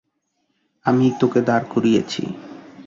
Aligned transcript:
আমিই 0.85 1.13
তোকে 1.21 1.39
দাঁড় 1.47 1.65
করিয়েছি। 1.73 2.23